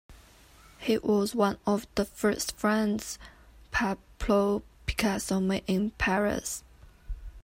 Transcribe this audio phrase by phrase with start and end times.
[0.79, 3.19] He was one of the first friends
[3.69, 6.63] Pablo Picasso made in Paris.